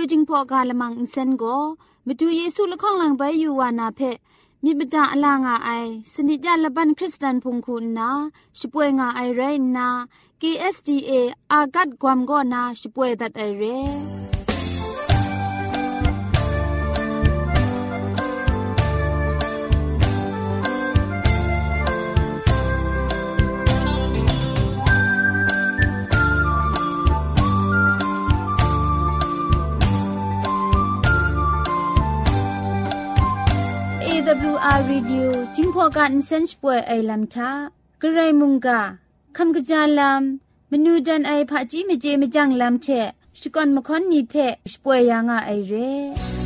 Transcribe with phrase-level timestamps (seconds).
[0.10, 1.44] จิงพอกาละมังอินเซนโก
[2.06, 4.00] มดูเยซูละข้องหลังใบยูวานาเพ
[4.62, 5.70] มิบดาอลางาไอ
[6.12, 8.08] สนิจยาละบันคริสตันพงคุณนา
[8.58, 9.42] ช่วยงาไอไร
[9.76, 9.88] นา
[10.40, 11.10] KSDA
[11.52, 14.29] อากัดความก็นาช่วยดัดไอเร่
[34.90, 37.50] Radio จิงพอกันเซนช่วยไอลัมทา
[38.02, 38.80] กระไรมุงกา
[39.36, 40.22] คำกระจาลัม
[40.70, 42.86] มนูดันไอผาจีเมเจมจังลัมเช
[43.40, 44.34] สกอนมคอนนีเพ
[44.72, 46.39] ช่วยยังไอเร่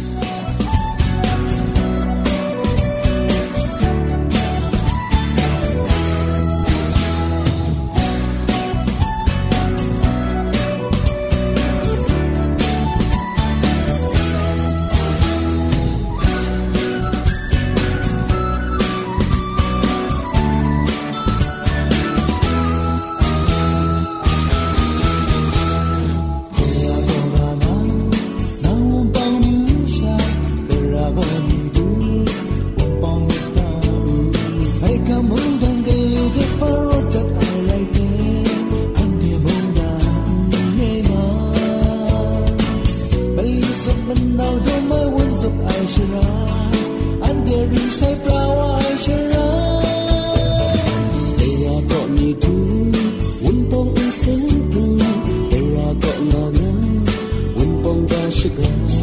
[58.58, 58.95] na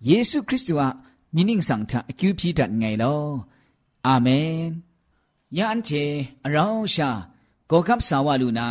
[0.08, 0.88] ယေရှုခရစ်တုဟာ
[1.34, 3.24] မိနင်းဆောင်တာအကျူပြည့်တတ်ငယ်လော
[4.08, 4.56] အာမင်
[5.58, 6.04] ယန်ချေ
[6.46, 7.10] အရောင်းရှာ
[7.70, 8.68] ဂေါကပ်ဆာဝလူနာ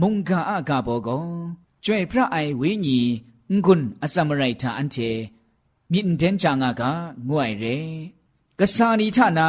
[0.00, 1.26] မုန်ကာအကဘောကော
[1.84, 2.98] ကျွဲ့ဖရအိုင်ဝင်းညီ
[3.64, 5.10] ငွန်းအစမရိုက်တာအန်ချေ
[5.90, 6.82] မြင့်တန်ချာငါက
[7.28, 7.76] ငွိုင်ရဲ
[8.58, 9.48] ကဆာနီထနာ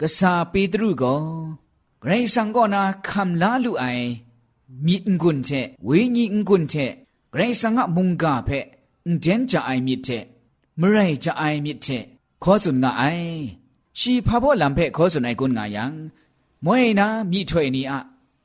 [0.00, 1.22] ကဆာပေတရုကော
[2.02, 4.06] ဂရိဆန်ကောနာခမ်လာလူအိုင်
[4.86, 6.86] မြင့်ငွန်းချေဝင်းညီငွန်းချေ
[7.32, 8.58] ဂရိဆန်ကမုန်ကာဖဲ
[9.04, 10.24] အန်တန်ချာအိုင်မြစ်တဲ့
[12.97, 13.03] ไอ
[13.99, 15.93] ชีพาพ่อลำเพขอสุนไอกุนงายัง
[16.65, 17.99] มวยนามีถวยนีอะ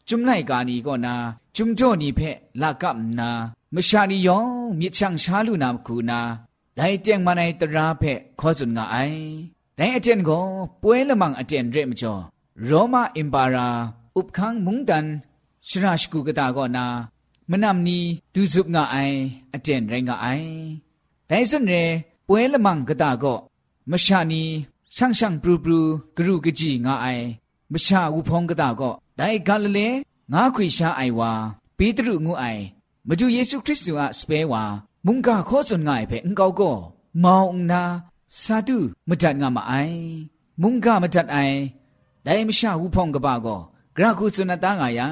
[0.09, 1.15] จุมไลกานีก็นา
[1.57, 2.21] จุมจ่อนีเพ
[2.63, 3.31] ลากับนา
[3.75, 6.21] มชานียองมีช่างชาลุนามคูนา
[6.77, 8.05] ได้เจงมาในตราเพ
[8.41, 8.97] ขอสุนงาไอ
[9.77, 10.43] แต่အကျင့်ကို
[10.83, 12.21] ပွဲလမန်အကျင့်ရဲမကျော်
[12.69, 13.69] ရောမအင်ပါရာ
[14.19, 15.07] ဥပခန်းမုန်တန်
[15.69, 16.87] ရှရာရှကုကတာကောနာ
[17.51, 17.99] မနမ်နီ
[18.35, 19.17] ဒူဇုပ်ငါအိုင်
[19.55, 20.51] အကျင့်ရိုင်းငါအိုင်
[21.27, 21.75] แต่ส่วนเร
[22.28, 23.38] ပွဲလမန်ကတာကော
[23.92, 24.42] မရှာနီ
[24.96, 25.80] ရှန့်ရှန့်ပရူပရူ
[26.16, 27.26] ဂရုကကြီးငါအိုင်
[27.74, 29.88] မရှာဝဖုံးကတာကောဒိုင်ဂါလလေ
[30.34, 31.32] ငါခွေရှာအိုင်ဝါ
[31.78, 32.64] ပေတရုငုအိုင်
[33.08, 34.64] မကျူယေရှုခရစ်တုအစပဲဝါ
[35.06, 36.78] မုန်ကခောစွန်ငါအိုင်ဖဲအင်ကောကော
[37.24, 37.84] မောင်နာ
[38.42, 38.78] စာတု
[39.10, 39.98] မတတ်ငါမအိုင်
[40.62, 41.58] မုန်ကမတတ်အိုင်
[42.26, 43.62] ဒိုင်မရှာဝဖုံးကပါကော
[43.96, 45.08] ဂရခုစွန်တာငါယံ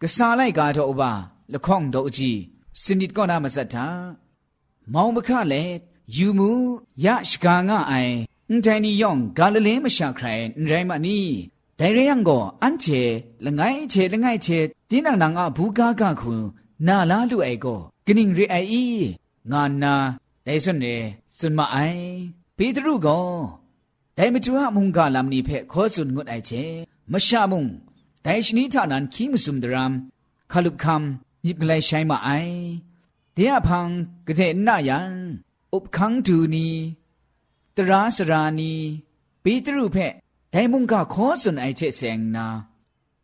[0.00, 1.02] ကစားလိုက်ကားတော့ဘ
[1.52, 2.38] လခေါန့်တော့အကြီး
[2.82, 3.86] စနိတကောနာမဆက်တာ
[4.92, 5.74] မောင်မခလည်း
[6.14, 6.50] ယူမူ
[7.04, 8.14] ယရှကာငါအိုင်
[8.48, 11.18] အန်တိုင်းနီယောင်ဂါလလင်းမရှာခရိုင်အန်တိုင်းမနီ
[11.78, 13.00] ဒိုင်ရယံကိုအန်ချေ
[13.44, 14.58] လငိုင်းချေလငိုင်းချေ
[14.90, 16.32] တင်းနန်နာငါဘူကာကခု
[16.86, 18.84] နာလာလူအိုင်ကိုဂနင်းရီအိုင်ဤ
[19.50, 19.94] ငါနာ
[20.46, 20.94] ဒိုင်စွန်နေ
[21.38, 22.02] စွန်မအိုင်
[22.56, 23.26] ပေတရုကို
[24.16, 26.62] ဒိုင်မတူအမုန်ကလာမနီဖက်ခောစွန်ငုတ်အိုင်ချေ
[27.12, 27.68] မရှာမုန်
[28.24, 29.92] ဒိုင်ရှနီထနန်ခီမစုံဒရမ်
[30.52, 31.04] ခလုခမ်
[31.44, 32.54] ညိပကလေးဆိုင်မအိုင်
[33.36, 33.88] တေယဖန်
[34.26, 35.00] ကတဲ့နာယံ
[35.74, 36.68] อุปคังตูนี
[37.76, 38.74] ตราสรานี
[39.42, 39.96] ปีตรุเพ
[40.50, 42.46] ไดมุงกะขอสุนไอเชเซงนา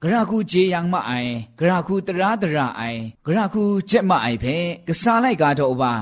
[0.03, 1.13] กระคูเจยังมาไอ
[1.59, 2.83] กระคูตราตราไอ
[3.27, 4.45] กระคูเจมาไอเพ
[4.87, 5.93] กษาไลกาโตบา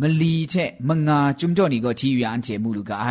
[0.00, 0.54] มลีเช
[0.88, 3.06] มงาจุมจ่อนี่ก็ทีอยู่อันเจมูลูกาไอ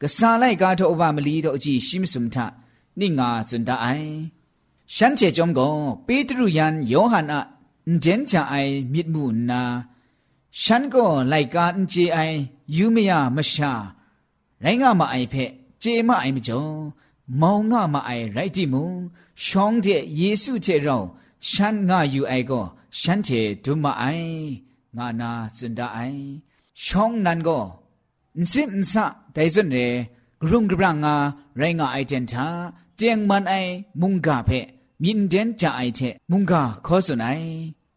[0.00, 2.46] กษาไลกาโตบามลีโตอจีชิมสุมทะ
[2.98, 3.86] นิงาจุนดาไอ
[4.94, 5.68] ฉันเจจอมกอ
[6.06, 7.40] ปีตรุยันโยหันอะ
[8.00, 8.54] เจนจาไอ
[8.92, 9.62] มิดมูนา
[10.63, 12.19] ฉันก็ไลกาอันเจไอ
[12.75, 13.73] ยูเมียมชา
[14.61, 15.35] ไรงามาไอเพ
[15.79, 16.63] เจมาไอมจ่อ
[17.41, 18.83] มองงามาไอไรจิมู
[19.45, 19.87] ช่องเจ
[20.17, 20.97] เยซูเจเรา
[21.49, 22.61] ฉันงาอยู่ไอก็
[22.99, 23.29] ฉันเจ
[23.63, 24.03] ดุมาไอ
[24.97, 25.99] งานาจุนดาไอ
[26.85, 27.59] ช่องนั้นก็
[28.51, 29.77] สิมสะแต่จนเร
[30.41, 31.15] กรุงกรังงา
[31.57, 32.47] ไรงาไอเจนทา
[32.97, 33.53] เจียงมันไอ
[34.01, 34.49] มุงกาเพ
[35.03, 35.99] มินเดนจาไอเท
[36.31, 37.41] มุงกาขอสุนัย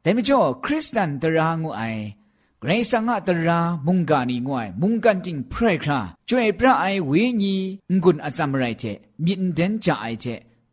[0.01, 1.83] แต่ไม่จ่อคริสตันตรางูไอ
[2.18, 2.18] เ
[2.63, 7.57] กรซังอะตรามุงกานีงวยมุงกันจิงพรคราจ่วยพระไอเวญี
[8.03, 8.85] งุนอซัมไรเท
[9.25, 10.27] มินเดนจาไอเท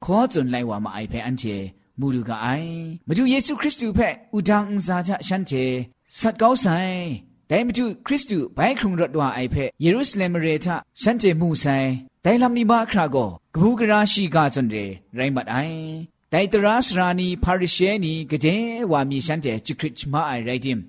[0.03, 1.43] ขอจุนไลว่ามาไอเพอันเจ
[1.99, 2.47] มูลูกาไอ
[3.07, 3.99] มาดูเยซูคริสต์เพ
[4.33, 5.53] อุดังอุซาจะฉันเจ
[6.19, 6.65] สัตเก้าไซ
[7.47, 11.65] แต่มาดูคริสต์ไปครุงรถว่าไอเพเยรูซาเล็มเรทาฉันเจมูไซ
[12.23, 13.17] แต่ลำนี้มาคราโก
[13.55, 14.77] กบูกราชีกาจนเร
[15.15, 15.57] ไรมัดไอ
[16.29, 18.47] แต่ตราสรานีพาริเชนีกเจ
[18.91, 20.79] ว่ามีฉันเจจิคริชมาไอไรดิม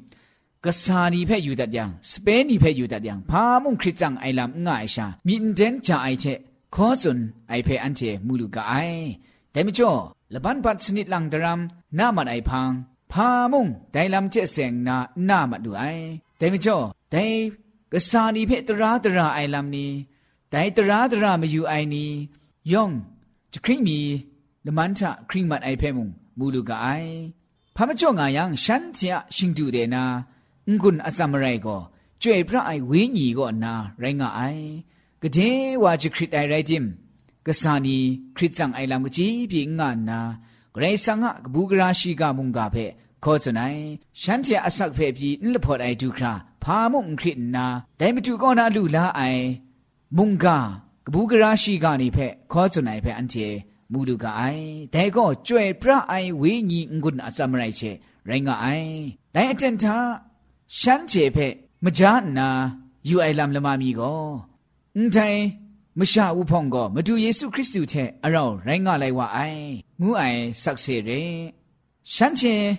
[0.67, 6.25] กษานีเพ่อยู่ตัดยังสเปนีเพ่อยู่ตัดยังพามุ่งคริจังไอลำง่ายชามีอินเดนจาไอเช
[6.75, 7.19] ขอจน
[7.50, 8.74] ไอเพ่อันเจมูลูกาไอ
[9.51, 9.91] แต่ไม่จ่อ
[10.33, 11.59] ละบันปัดสนิดลังดราม
[11.97, 12.71] น้ามันไอพัง
[13.12, 15.83] พามุ่งไดลำเจเสงนาหน้ามาดูไอ
[16.38, 16.77] แต่ไม่จ่อ
[17.12, 17.25] แต่
[17.91, 19.91] กษานีเพ่ตราตราไอลำนี้
[20.50, 22.09] แต่ตราตรามาอยู่ไอนี้
[22.71, 22.91] ย่อง
[23.53, 24.00] จะคริมี
[24.65, 26.88] ละมันทะคริมัดไอเพ่มุงมูลูกาไอ
[27.75, 30.03] พามาจ่องายังฉันเจะชิงดูเดนา
[30.81, 31.81] ငွန်းအစမရိုက်ကို
[32.21, 34.65] ကျွေပြအိုင်ဝင်းညီကိုနာရိုင်းငါအိုင်
[35.24, 36.86] ကတဲ့ဝါချခရစ်တိုင်ရိုက်တင်
[37.45, 37.97] ကဆာနီ
[38.36, 40.19] ခရစ်ချန်အိုင်လမ်ကကြီးပြင်းငါနာ
[40.75, 42.86] ဂရိဆန်ငါကဘူဂရာရှိကမုန်ကဖဲ
[43.24, 43.81] ခေါ်စနိုင်
[44.21, 46.33] ရှမ်းတရအဆောက်ဖဲပြီးအလဖော်တိုင်ဒုခရာ
[46.63, 47.65] ဖာမုန်ခရစ်နာ
[48.00, 49.45] ဒိုင်မတူကောနာလူလာအိုင်
[50.17, 50.45] မုန်က
[51.05, 53.47] ကဘူဂရာရှိကနေဖဲခေါ်စနိုင်ဖဲအန်တီ
[53.91, 57.91] မူလူကအိုင်ဒဲကောကျွဲပြအိုင်ဝေညီငွန်းအစမရိုက်ချေ
[58.27, 58.91] ရိုင်းငါအိုင်
[59.36, 59.97] ဒိုင်အတန်သာ
[60.75, 62.03] ရှမ်းကျေဖက်မကြ
[62.38, 62.47] နာ
[63.09, 64.24] ယူအိုင်လမ်လမမီကို
[64.95, 65.41] အန်တိုင်
[66.00, 69.62] မရှာဦးဖုံကမတူယေရှုခရစ်သူထဲအရောင်းရိုင်းငါလိုက်ဝအိုင်
[70.01, 71.21] ငူးအိုင်ဆက်စေရဲ
[72.13, 72.69] ရှမ်းချင်း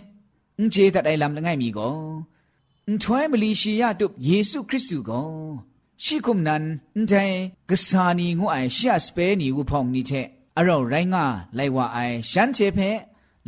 [0.59, 1.97] အန်ကျေတတိုင်လမ်လငိုင်မီကို
[2.87, 5.29] အန်ထွဲမလီရှိယတုယေရှုခရစ်သူကို
[6.05, 6.65] ရှိကုမနန်
[6.95, 7.37] အန်တိုင်
[7.71, 10.23] ကဆာနီငူးအိုင်ရှာစပဲနီဦးဖုံနီထဲ
[10.59, 11.25] အရောင်းရိုင်းငါ
[11.59, 12.99] လိုက်ဝအိုင်ရှမ်းကျေဖက်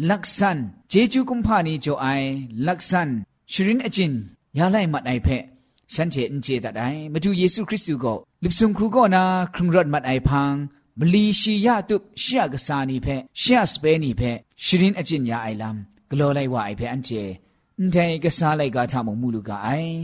[0.09, 0.59] လက်ဆန်
[0.93, 2.29] ဂျေဂျူကွန်ဖာနီဂျိုအိုင်
[2.67, 3.11] လက်ဆန်
[3.54, 4.14] ษันชรินอจิน
[4.58, 5.28] ยาไลมัดไอเพ
[5.94, 8.14] ฉันเจนเจตัดไอมาดูเยซูคริสต์ก็
[8.44, 10.54] ลิบซุงคูก็นาครุงรถมัดไอพัง
[11.00, 13.08] มลีชียาตุบเชียกษานีเพ
[13.40, 14.22] เชียสเปนีเพ
[14.66, 15.76] ชรินอจินยาไอลัม
[16.12, 19.96] กลัวไลว่าไอเพอันเจန်တိုင်ကစားလိုက်ကားထမမူလူကအိုင်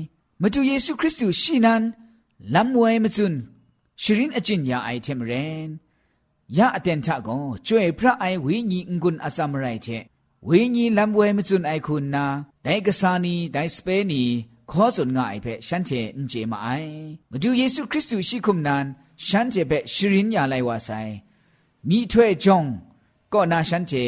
[0.42, 1.84] မတူယေရှုခရစ်သူရှိနန်
[2.54, 3.40] လမ်ဝဲမစွန်း
[4.02, 5.70] ရှရင်အကျင့်ညာအိုင်တယ်မရင်
[6.58, 7.38] ยาอเตนทะกอ
[7.68, 9.88] จวยพระไอวิญีงุนอสามไรเท
[10.49, 12.25] ဝိညာဉ်လံပွဲမစွန်အိုက်ခုနာ
[12.65, 14.23] ဒိုင်ကဆာနီဒိုင်စပဲနီ
[14.71, 16.95] ခေါ်စွန်ငါအိုက်ဖက်ရှမ်းချေအင်ဂျေမအိုင်
[17.31, 18.85] မဒူယေရှုခရစ်သူရှိခုမနန်
[19.27, 21.13] ရှမ်းချေဖက်ရှရင်ညာလိုက်ဝါဆိုင်
[21.89, 22.69] မိထွဲ့ကြောင့်
[23.33, 24.05] ကောနာရှမ်းချေ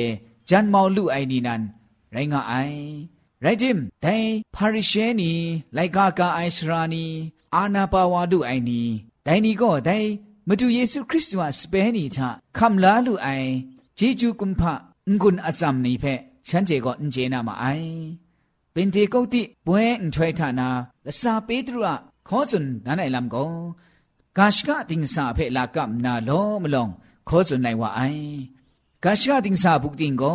[0.49, 1.63] ဂျန်မောင်လူအိုင်နီနန်
[2.15, 2.79] ရိုင်းငါအိုင်
[3.45, 5.33] ရိုက်ဂျင်ဒိုင်ပါရီရှဲနီ
[5.77, 7.05] လိုက်ကာကာအိုင်စရာနီ
[7.55, 8.83] အာနာပါဝါဒုအိုင်နီ
[9.27, 10.09] ဒိုင်နီကောဒိုင်
[10.49, 12.19] မတူယေရှုခရစ်တုဟာစပဲနီချ
[12.57, 13.51] ခမ်လာလူအိုင်
[13.99, 14.73] ဂျေဂျူကွန်ဖာ
[15.21, 17.67] ငွန်းအဇမ်နီဖက် ฉันเจก็เจนามาไอ
[18.73, 20.69] เป็นที่กูติบวยอันช่วยทานา
[21.07, 21.97] ละซาเปตรุอะ
[22.29, 23.45] ขอสุนนันไอลำก็
[24.39, 26.31] กาชกะติงสาเพลากับนาโล
[26.63, 26.89] มลง
[27.29, 28.01] ขอสุนไลว่าไอ
[29.05, 30.35] กาชกะติงสาบุกติงก็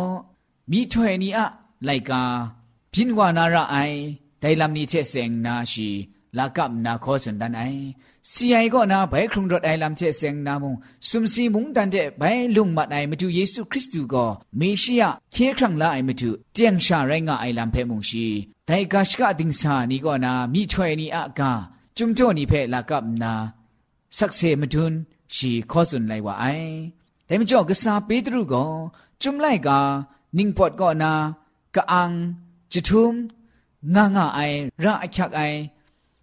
[0.70, 1.46] มีถ้วยนี้อะ
[1.84, 2.22] ไลกา
[2.92, 3.76] พินวานาระไอ
[4.40, 5.90] ไดลำนี้เชเซงนาชี
[6.38, 7.62] ลากับนาคอสันดันไอ
[8.32, 10.74] สีไอก็นาไปครุงรถไอลำเชเซงนามุง
[11.08, 12.22] สุมสีมุงตันเจไป
[12.56, 14.26] ลุงมัดไอมาดูเยซูคริสต์ก็
[14.60, 18.26] มีชียเคครั้งละไอมาดูเจียงชาไรงาไอลำเพมุงชี
[18.66, 21.52] แต่กาชกาดิงสานี่ก็นามีช่วยนี่อากา
[21.96, 23.32] จุมโจนี่เพลากับนา
[24.18, 24.92] สักเซมาดุน
[25.34, 26.44] ชีคอสันไลว่าไอ
[27.26, 28.64] แต่ไม่จอกษาปีตรูก็
[29.22, 29.78] จุมไลกา
[30.36, 31.12] นิ่งปอดก็นา
[31.74, 32.10] กะอัง
[32.72, 33.14] จุทุม
[33.94, 34.40] ง่างาไอ
[34.84, 35.40] ระอักไอ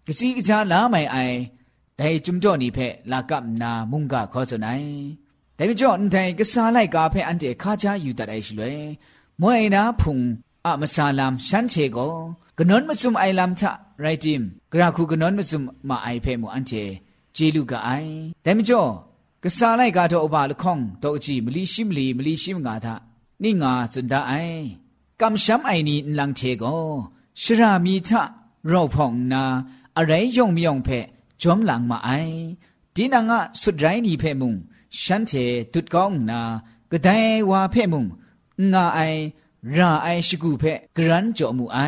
[0.05, 1.17] กะซีกะจาลาไมไอ
[1.97, 4.81] แต่จุมจ่อนี่เพ่ลากับนามุงกะขอสนาย
[5.55, 8.77] แต่ไม่จ่ออันไทกะซาไลกาเพ่อันเจคาจาอยู่ตัดไอชิเลย
[9.41, 10.19] มวยนาพุง
[10.65, 11.97] อะมะซาลามฉันเชโก
[12.57, 13.71] กะนอนมะซุมไอลามทะ
[14.01, 16.71] ไรจิมกระคูกะนอนมะซุมมาไอเพ่มูอันเจ
[17.33, 17.89] เจลูกะไอ
[18.41, 18.81] แต่ไม่จ่อ
[19.43, 22.95] กะซาไลกาโตอบาละข้องโตอจีมลีชิมลีมลีชิมงาทะ
[23.43, 24.33] นี่งาจุนดาไอ
[25.21, 26.63] กำช้ำไอนี่ลังเชโก
[27.41, 28.21] ชรามีทะ
[28.67, 29.43] เราพองนา
[29.96, 30.88] อะไรยงมียงเพ
[31.42, 32.10] จอมหลังมาไอ
[32.94, 34.54] ดีนางะสุดไรนี่เพมุง
[35.00, 35.32] ฉันเท
[35.72, 36.40] ตุดกองนา
[36.90, 37.18] ก็ได้
[37.50, 38.04] ว่าเพมุง
[38.72, 39.00] งาไอ
[39.76, 40.64] ราไอชิกูเพ
[40.96, 41.78] กรันจอมูไอ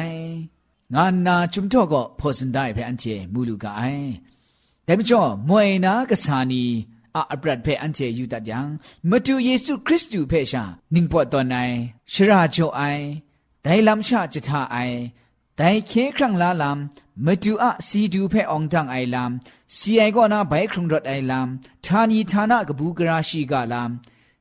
[0.94, 3.82] งานนาจุมทอก็พอสันได้เพอันเจมูลูกไอ
[4.84, 6.64] แต่ไม่จอมวยนากษานี
[7.16, 8.66] อาบรัดเพอันเจยูตัดยัง
[9.10, 11.54] มาดูเยซูคริสต์อยู่เพชานิ่งปวดตอนไหน
[12.12, 12.82] ชราโจไอ
[13.62, 14.76] ได้ลำชาจิตาไอ
[15.56, 19.30] ได้เคครั้งละลำ မတူအစီဒူဖဲအောင်တန်အိုင်လမ်
[19.76, 21.46] စီအိုင်ကောနာဘိုင်ခရုံဒတ်အိုင်လမ်
[21.84, 23.90] ဌာနီဌာနကဘူးကရာရှိကလမ်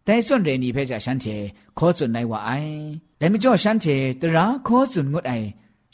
[0.07, 1.35] တိုင်စွန်ရနီဖဲကြရှန်ချေ
[1.77, 2.77] ခောစွန်နိုင်ဝအိုင်
[3.19, 5.47] လက်မကျော်ရှန်ချေတရာခောစွန်ငုတ်အိုင်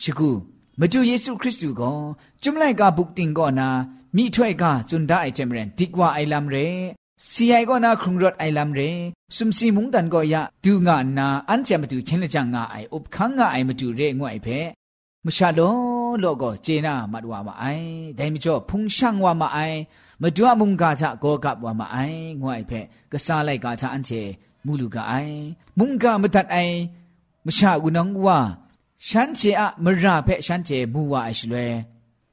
[0.04, 0.30] ရှိကူ
[0.80, 1.98] မတူယေရှုခရစ်သူကို
[2.42, 3.70] ကျွမ်လိုက်ကဘုတ်တင်ကောနာ
[4.16, 6.68] မိထွဲ့ကဇွန်ဒအိုင်ချေမရန်ဒီကွာအိုင်လမ်ရဲ
[7.30, 8.90] စီအိုင်ကောနာခရုံရတ်အိုင်လမ်ရဲ
[9.36, 14.60] စုံစီမုန်တန်ကောယဒူငါနာအန်ချေမတူချင်းလက်ချငါအိုင်ဥပခန်းငါအိုင်မတူရဲငွိုင်ဖဲ
[15.26, 17.88] မရှာလော လောကိုဂျေနာမတ်ဝါမအိုင်
[18.18, 19.78] ဒိုင်မကျော်ဖုန်ရှန်ဝါမအိုင်
[20.22, 22.80] မဒွအမုန်ကာချကောကပ်ဝါမအိုင်ငွိုင်ဖဲ
[23.12, 24.22] ကစားလိုက်ကာချအန်ချေ
[24.66, 25.38] မူလူကအိုင်
[25.78, 26.76] မုန်ကာမတတ်အိုင်
[27.46, 28.38] မရှာဦးနောင်ဝါ
[29.08, 31.66] ရှမ်းချေအမရဖဲရှမ်းချေမူဝါအရှလွဲ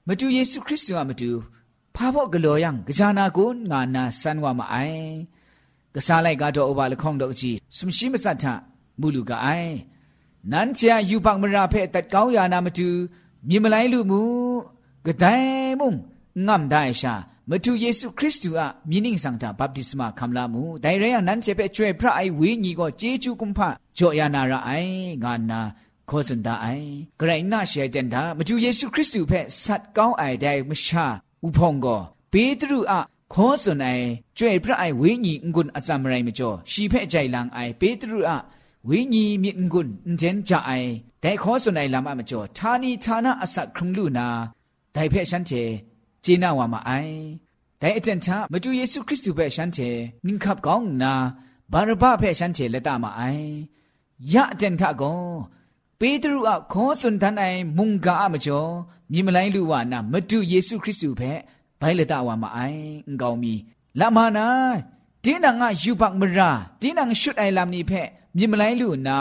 [0.07, 1.31] မတူယေရှုခရစ်တုကမတူ
[1.95, 5.07] ဖာဖို့ဂလောယံကြာနာကိုငါနာဆန်ဝါမအိုင်
[5.95, 8.45] ကစားလိုက်ကတော့အဘလခေါင်တော့ကြည့်စမရှိမစတ်ထ
[9.01, 9.73] မူလူကအိုင်
[10.53, 12.89] နန်းချာယူပတ်မရာဖဲတတ်ကောင်းယာနာမတူ
[13.49, 14.23] မြေမလိုက်လူမူ
[15.07, 15.91] ကဒိုင်မုံ
[16.47, 17.15] ငမ်ဒိုင်ရှာ
[17.51, 23.61] မတူယေရှုခရစ်တုအမြင်းင်းဆောင်တာဘပ်တိစမခံလာမှုဒိုင်ရယနန်းချေပဲကျွဲဖရအိုင်ဝေးညီကိုဂျေချူကွန်ဖ
[23.97, 25.61] ကြောယာနာရအိုင်ငါနာ
[26.11, 26.89] ခေါ်စန်ဒအိုင်
[27.21, 31.07] ဂရိနာရှေတန်တာမတူယေရှုခရစ်တုဖဲဆတ်ကောင်းအိုင်ဒိုင်မရှာ
[31.47, 32.01] ဥဖုံကို
[32.33, 32.95] ပေတရုအ
[33.35, 34.07] ခေါ်စွန်အိုင်
[34.39, 38.33] ကျွဲ့ပြအိုင်ဝိညာဉ်ငွန်းအစမရိုင်မကျော်ရှီဖဲ့ကြိုင်လန်အိုင်ပေတရုအ
[38.89, 40.91] ဝိညာဉ်မြင့်ငွန်းအန်ဂျန်ကြအိုင်
[41.23, 44.27] ဒိုင်ခေါ်စွန်အိုင်လမ်းအမကျော်ဌာနီဌာနအစခရုံလူနာ
[44.95, 45.63] ဒိုင်ဖဲ့ရှန်ချေ
[46.25, 47.15] ဂျေနာဝါမအိုင်
[47.83, 49.89] ဒိုင်အတန်ချမတူယေရှုခရစ်တုဖဲ့ရှန်ချေ
[50.27, 51.13] နင်ခပ်ကောင်းနာ
[51.73, 53.47] ဘာရဘဖဲ့ရှန်ချေလက်တမအိုင်
[54.33, 55.23] ယအတန်ထကော
[56.01, 58.71] ပေတရုအခေါ်စွန်တန်အိုင်မုန်ကာအမကျော်
[59.13, 61.39] မြင်မလိုက်လူဝနာမတူယေရှုခရစ်တုဖဲ့
[61.81, 63.55] ဘိုင်လတဝါမအိုင်အင်ကောင်းမီ
[64.01, 64.47] လာမနာ
[65.27, 69.19] တင်းနာငါယူပတ်မရာတင်းနာငါရှုတ်အိုင်လာမနီဖက်မြင်မလိုက်လူနာ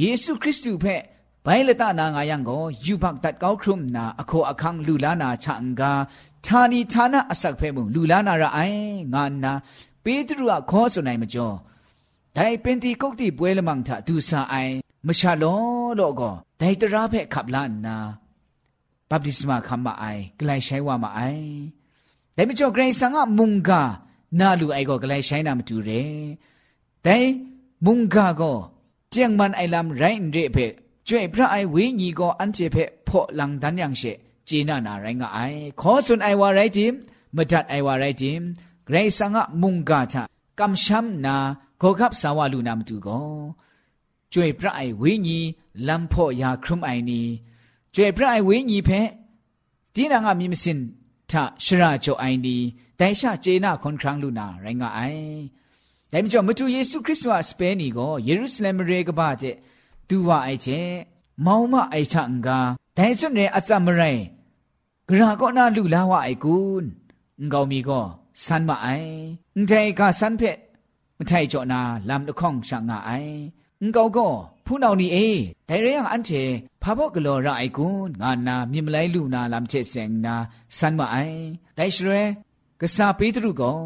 [0.00, 1.02] ယေရှုခရစ်သူဖက်
[1.44, 5.92] ဘိုင်လတနာငါယံကိုယူဘတ်တတ်ကောက်ခရုမနာအခေါ်အခန်းလူလာနာချန်ကာ
[6.46, 8.82] ဌာနီဌာနအစက်ဖဲမှုလူလာနာရအိုင်
[9.14, 9.52] ငါနာ
[10.04, 11.56] ပေတရုကခေါ်ဆိုနိုင်မကျော်
[12.36, 14.74] ဒိုင်ပင်တီကုတ်တီပွဲလမန်ထဒူဆာအိုင်
[15.06, 15.60] မရှာလော
[15.98, 17.96] လောကောဒိုင်တရာဖဲခပ်လာနာ
[19.08, 21.48] ဘပ်တိစမခမအိုင်ဂလိုင်ရှိုင်ဝမအိုင်
[22.36, 23.82] ဒိုင်မကျော်ဂရိဆန်ကမုန်ကာ
[24.38, 26.12] နာလူအိုက်ကိုကလေးဆိုင်နာမတူတယ်
[27.06, 27.28] ဒိုင်
[27.84, 28.58] မုန်ကာကို
[29.12, 30.66] ကျန်မန်အိုင်လမ်ရိုင်းရေဖေ
[31.08, 34.12] ကျွေပြအိုင်ဝင်းညီကိုအန်ချေဖေဖော့လန်ဒန်ယန်ရှေ
[34.48, 36.92] ဂျေနာနာရိုင်းကအိုင်ခေါ်ဆွန်အိုင်ဝါရိုင်ဂျင်
[37.36, 38.38] မဒတ်အိုင်ဝါရိုင်ဂျင်
[38.88, 40.16] ဂရေဆာငါမုန်ကာချ
[40.58, 41.36] ကမ်ရှမ်နာ
[41.82, 43.28] ကိုကပ်ဆာဝလူနာမတူကို
[44.32, 45.38] ကျွေပြအိုင်ဝင်းညီ
[45.86, 47.20] လမ်ဖော့ယာခရုမိုင်နီ
[47.94, 49.00] ကျွေပြအိုင်ဝင်းညီဖေ
[49.94, 50.78] ဒီနာငါမြင်မစင်
[51.30, 51.32] ထ
[51.64, 52.56] ရှရာချိုအိုင်ဒီ
[52.98, 55.22] တိုင်ရှာဂျေနာခွန်ခရန်းလူနာရိုင်းကအိုင်
[56.12, 59.54] ဒါမျိုးကြောင့်မတူယေရှုခရစ်တော်စပဲနီကိုယေရုရှလင်ရေကပါတဲ့
[60.08, 60.90] သူဝအိုက်ချက်
[61.46, 62.58] မောင်မအိုက်ချငါ
[62.96, 64.24] ဒိုင်စွန်ရဲ့အစမရိုင်း
[65.08, 66.56] ဂရာကောနာလူလာဝအိုက်ကူ
[67.50, 68.06] ငောင်မီကော
[68.44, 69.12] ဆန်မအိုင်
[69.54, 70.58] အန်တိုင်ကဆန်ဖက်
[71.18, 73.34] မထိုင်ကြောနာလမ်တခေါင်ရှာငါအိုင်
[73.82, 75.28] ငောကောဖူးနောင်နီအေ
[75.68, 76.42] ဒိုင်ရယံအန်ချေ
[76.82, 80.34] ဖာဘော့ကလောရအိုင်ကွန်းငါနာမြင်မလိုက်လူနာလမ်ချေစင်နာ
[80.76, 81.38] စန်မအိုင်
[81.76, 82.22] ဒိုင်ရှရဲ
[82.80, 83.78] ကစားပေးသူကော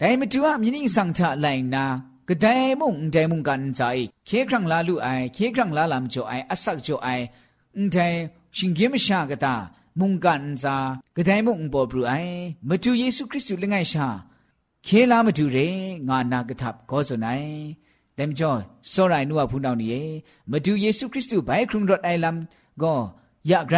[0.00, 1.84] ဒိုင်မတူအမြင်းင်းဆောင်ထလိုက်နာ
[2.28, 7.24] ကဒိုင်မုန်ဒိုင်မုန်ကန်ဇိုင်ခေခရံလာလူအိုင်ခေခရံလာလမ်ချိုအိုင်အဆက်ချိုအိုင်
[7.76, 8.18] အန်တိုင်
[8.56, 9.54] ရှင်ဂိမရှာကတာ
[9.98, 10.76] မုန်ကန်ဇာ
[11.16, 12.36] ကဒိုင်မုန်ပေါ်ဘရူအိုင်
[12.68, 14.06] မတူယေရှုခရစ်သူလငယ်ရှာ
[14.86, 15.68] ခေလာမတူရေ
[16.08, 17.50] ငါနာကထပ်ကောဇွန်နိုင်
[18.16, 18.50] แต่มจ่อ
[18.92, 20.04] สรายนัวพูนาวนี่
[20.50, 22.36] มาดูเยซูคริสต์ไปครุงรถไอลัม
[22.82, 22.94] ก็
[23.48, 23.76] อยากไร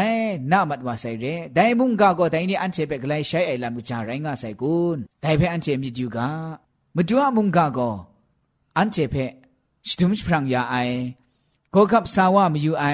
[0.52, 6.28] น่ามัดว่าใส่เรแต่มุงกาก็แต่นี่อันเชเปกไลใช้ไอลัมก็จาไรงาใส่กุนแต่เพออันเชมีอยู่กา
[6.96, 7.90] มาดูมุงกาก็
[8.78, 9.16] อันเชเพ
[9.88, 10.76] สตุมพรังยาไอ
[11.74, 12.86] ก็ขับสาวามาอยู่ไอ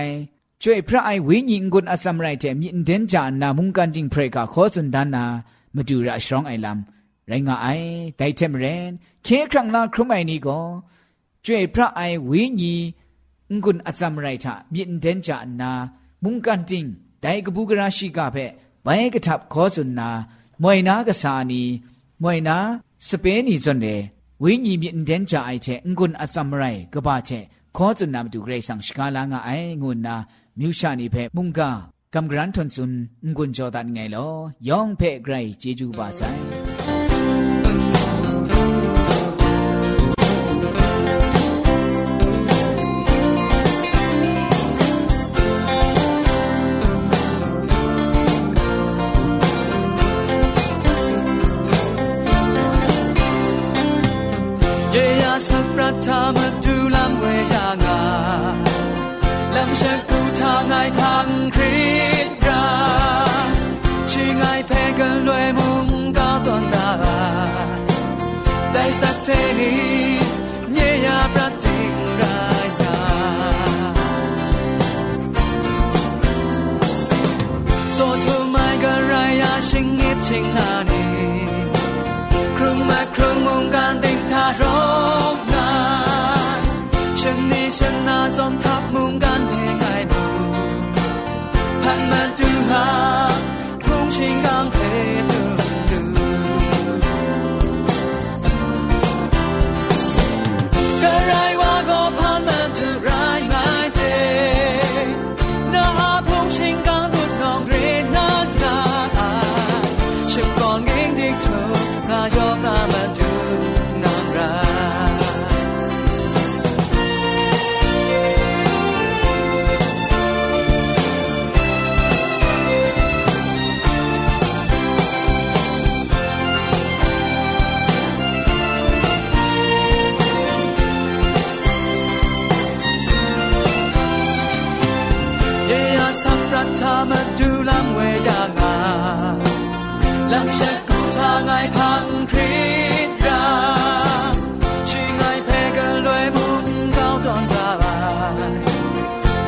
[0.63, 5.25] ช่วยพระไอวิญญกุนอสัมไรเทมีเดนจานามุงกันจิงเพรกาขอสุนดานา
[5.75, 6.79] มาดูระชรองไอลัม
[7.29, 7.67] ไรงาไอ
[8.17, 8.93] แต่เทมเรน
[9.25, 10.59] เคครั้งลาครุมไอนี่ก็
[11.46, 12.74] ကျွေพระไอวิญี
[13.64, 15.72] งุนอจัมไรทะมีอินเดนจานา
[16.24, 16.86] มุงกันติง
[17.22, 18.38] ไดกบูกราชิกาเพ
[18.84, 20.10] ไปกทับขอสุนนา
[20.64, 21.62] มวยนากษานี
[22.24, 22.58] มวยนา
[23.08, 23.88] สเปนีจนเด
[24.44, 25.68] วิญีมีอินเดนจาไอเท
[25.98, 27.30] งุนอจัมไรกบาเท
[27.76, 29.50] ขอสุนนามดูเกรสังสกาลางไอ
[29.82, 30.16] งุนนา
[30.60, 31.70] มิวชานีเพมุงกา
[32.14, 32.92] กำกรันทนซุน
[33.36, 34.28] งุนจอดันไงลอ
[34.68, 36.22] ยองเพไกรเจจูบาไซ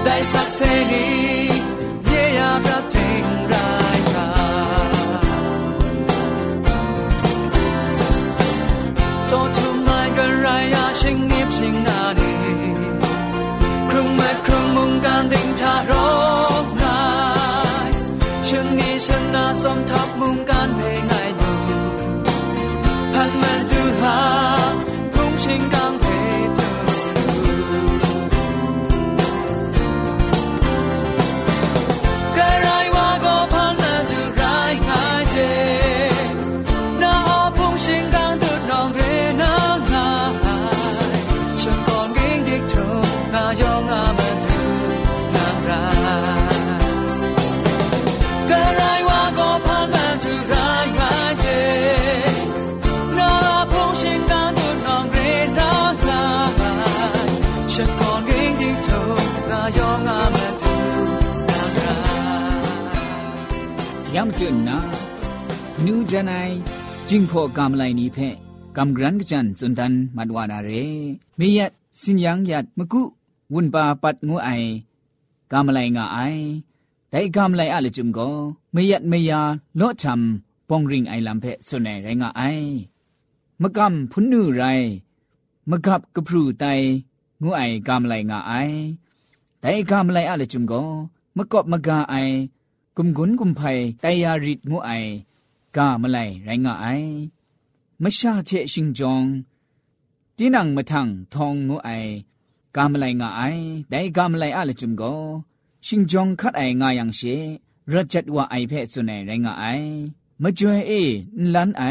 [0.06, 1.08] ได้สักเสรี
[2.06, 4.30] เยียบรับเทงรายกา
[9.26, 12.34] โซทุมายกันไรายาชิงนิบชิงนาดี
[13.90, 15.92] ครุงเมื่ครุงมุงการดิงทาร
[16.64, 17.00] กนา
[17.88, 17.90] ย
[18.48, 21.15] ชิงนี้ชนะสมทับมุงการเพลง
[57.76, 58.20] ฉัยง
[58.60, 59.00] ยิ่งเธอ
[59.50, 60.72] นามและทู
[64.26, 64.78] นจนะ
[65.84, 66.34] นูจันไอ
[67.08, 68.28] จิงพอกำไลนี้เพ่
[68.76, 70.70] กำกรันกจันจุนทันมัดวานาเร
[71.38, 73.02] มียัดสินยังยัดมกุ
[73.52, 74.50] วุ่นปาปัดงูไอ
[75.52, 76.18] กำไลงาไอ
[77.10, 78.28] แต่กำไลอะไรจุมก็
[78.72, 79.40] ไม่ยัดไม่ยา
[79.76, 82.42] โลชำปองริงไอลำเพ่ส่วนไหนไรงาไอ
[83.62, 84.62] มะกำพุนนูไร
[85.70, 86.66] มะกับกระพรูไต
[87.41, 88.53] งูไอกำไลงาไอ
[89.59, 90.83] แต่กำไลอะเลจุมก็
[91.37, 92.15] มะกอบมะกาไอ
[92.97, 93.61] กุมกุนกุมไพ
[94.01, 94.91] ไตยาริดงูไอ
[95.75, 96.85] กามะไลไรงะไอ
[98.01, 99.23] มะชาเชชิงจอง
[100.37, 101.89] จีนังมะทังทองงูไอ
[102.75, 103.41] กามะไลงะไอ
[103.89, 105.03] ไดกามะไลอะละจุมโก
[105.85, 107.21] ชิงจองคัดไองายังเช
[107.91, 109.65] รัจัดว่าไอเพสุนัยไรงะไอ
[110.41, 110.91] มะจวยเอ
[111.43, 111.83] นลันไอ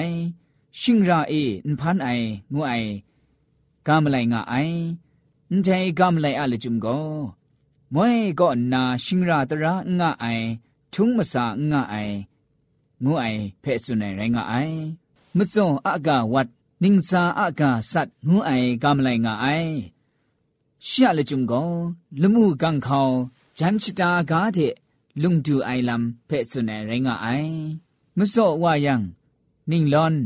[0.81, 1.35] ชิงราเอ
[1.71, 2.09] นพันไอ
[2.53, 2.73] งูไอ
[3.87, 4.55] กามะไลงะไอ
[5.53, 7.09] န်တဲကမ်လိုက်အလจุมကို
[7.95, 10.27] မွဲก็นาชิงราตระงะไอ
[10.93, 11.97] ทุงมะสางะไอ
[13.05, 13.25] งูไอ
[13.61, 14.55] เพ่สุนัยไรงะไอ
[15.37, 16.49] มะจ่ออะกะวัด
[16.83, 18.51] นิงซาอะกะสัตงูไอ
[18.83, 19.47] กามไลงะไอ
[20.87, 21.71] ရှရလจุมကို
[22.23, 23.07] လမှုကန်ခေါ
[23.59, 24.75] ဂျန်ချတာကားတဲ့
[25.23, 27.55] လုံတူအိုင်လမ်ဖဲ့စွနေရင်ငါအိုင်
[28.19, 28.95] မစော့ဝါယံ
[29.71, 30.17] နင်းလွန်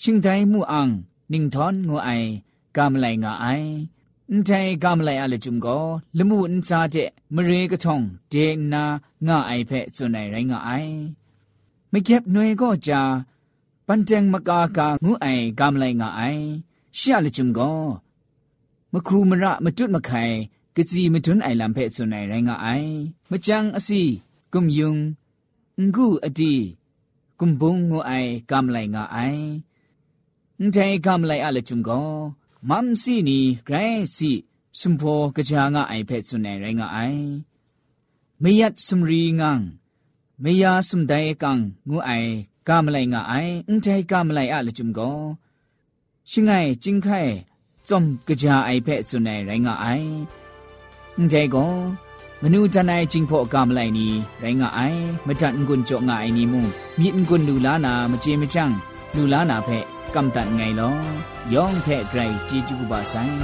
[0.00, 0.92] ရှင်တိုင်မှုအောင်
[1.32, 1.74] နင်းထွန်
[4.35, 5.85] န်တိုင်ကမလိုက်အလကျုံကို
[6.17, 7.97] လမှုအန်စားတဲ့မရေကထုံ
[8.31, 8.83] ဒေနာ
[9.27, 10.95] ငါအိုင်ဖဲစွန်နိုင်ရိုင်းငါအိုင်
[11.91, 13.01] မကျက်နွေကိုကြာ
[13.87, 16.43] ပန်တန်မကာကာငုအိုင်ကမလိုက်ငါအိုင်
[16.97, 17.79] ရှရလကျုံကို
[18.93, 20.35] မခုမရမတွတ်မခိုင်
[20.75, 22.91] ကစီမတွန်းအိုင်လံဖဲစွန်နိုင်ရိုင်းငါအိုင်
[23.31, 24.01] မချန်းအစီ
[24.53, 24.93] ကုံယုံ
[25.93, 26.53] ငုအတီ
[27.39, 29.43] ကုံဘုံငုအိုင်ကမလိုက်ငါအိုင်
[30.63, 32.09] န်တိုင်ကမလိုက်အလကျုံကို
[32.68, 34.30] မမ်စီနီဂရိုင်းစီ
[34.78, 37.22] စွန်ဖောကကြာငါအိုင်ဖဲ့စွန်နိုင်ရိုင်းကအိုင်
[38.42, 39.66] မေယတ်စမရီငန်း
[40.42, 42.30] မေယာစမ်ဒိုင်ကန်ငူအိုင်
[42.68, 45.18] ကမ်လိုက်ငါအိုင်အန်တဲကမ်လိုက်အလချုံကို
[46.30, 47.32] ရှင်ငိုင်ကျင်းခိုင်
[47.88, 49.86] จอมกะจาไอเพ่จุนในไรงะไอ
[51.30, 51.66] ใจก็
[52.42, 54.08] มนูจันไอจิงพอกามไลนี
[54.40, 54.80] ไรงะไอ
[55.26, 56.60] มะจันกุนจอกงะไอนีมุ
[56.98, 58.70] มีนกุนดูลานามะเจมะจัง
[59.15, 60.93] လူလာနာဖက်ကမ်တန်ငိုင်လော
[61.53, 63.35] ယောင်ဖက်ဒရိုင်ជីဂျူဘာဆိုင်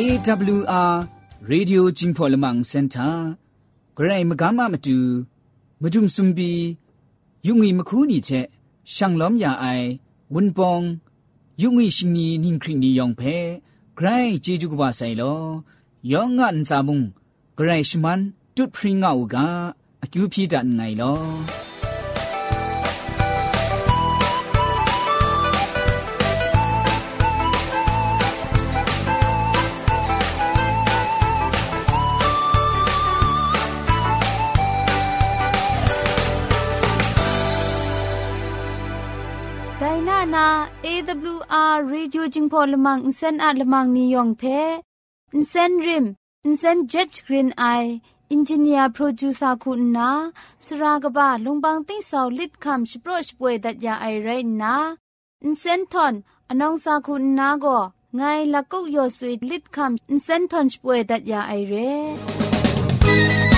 [0.00, 0.92] AWR
[1.52, 3.14] Radio Jingpo Lamang Center
[3.96, 4.98] ဂရိမကမမတူ
[5.82, 6.52] မဒုံစုံဘီ
[7.46, 8.46] ယုံငီမခူးနီချက်
[8.94, 9.88] ရှန်လောမြအိုင်
[10.34, 10.84] ဝွန်ပောင်
[11.62, 13.36] ယုံငီရှင်နီနင်းခရီနီယောင်ဖဲ
[13.96, 15.42] ဂရိဂျေဂျူကဘာဆိုင်လော
[16.12, 17.00] ယောင်ငန်စာမုံ
[17.56, 18.20] ဂရိရှမန်
[18.56, 19.36] တုတ်ဖရင်ငါဥက
[20.02, 21.69] အကျူဖြီဒန်ငိုင်လော
[47.30, 47.64] รีนไอ
[48.32, 50.10] อินจิเนียร์โปรดิวซาคุณนา
[50.64, 54.28] สรากบะลงบางติ้งสาวลิดคำสโปรชป่วยดัดยาไอไร
[54.62, 54.74] นา
[55.44, 56.14] อินเซนทอน
[56.48, 57.78] อนองซาคุณนาก็
[58.16, 58.22] ไง
[58.54, 63.49] ละกุกยอสุยลิดคำอินเซนทอนป่วยดัดยาไอเร่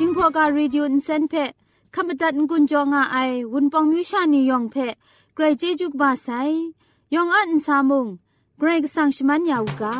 [0.00, 1.34] จิงพอกาเรดิโออินเซนเพ
[1.94, 3.16] ขมตัดกุญจงอาไอ
[3.52, 4.76] วุนปองมิวชานียองเพ
[5.34, 6.28] เกรเจจุกบาไซ
[7.14, 8.06] ยองอันซามุง
[8.58, 9.96] เกรกสังชมันยาวกา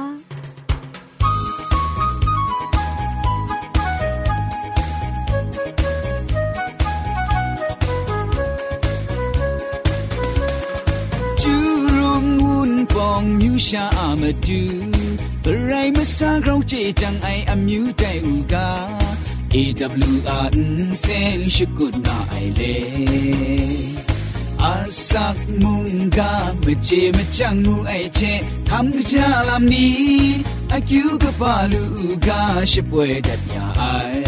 [13.10, 14.62] องมิวชาอามาดู
[15.42, 18.68] แต่ไรมาสร้างเราเจจังไออามิวใจอูกา
[19.50, 20.52] AWR
[20.92, 22.74] sen shikut na aile
[24.70, 30.44] asak munga meche mechang mu aiche tham ja lam ni
[30.76, 31.82] akyu ka palu
[32.26, 34.22] ga shipwe dat ya ai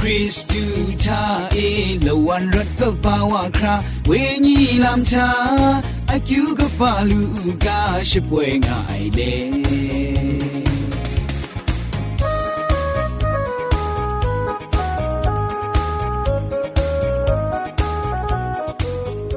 [0.00, 0.64] Christu
[1.04, 3.74] ta e lo wan rat ka pawa kra
[4.08, 5.28] we ni lam cha
[6.16, 7.22] akyu ka palu
[7.66, 7.80] ga
[8.12, 10.07] shipwe ngai le